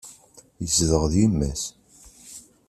[0.61, 1.63] Yezdeɣ d yemma-s.